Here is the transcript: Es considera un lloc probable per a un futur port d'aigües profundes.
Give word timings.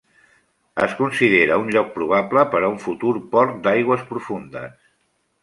Es 0.85 0.95
considera 1.01 1.59
un 1.63 1.69
lloc 1.75 1.91
probable 1.99 2.47
per 2.55 2.63
a 2.63 2.73
un 2.73 2.81
futur 2.87 3.13
port 3.37 3.61
d'aigües 3.69 4.09
profundes. 4.15 4.77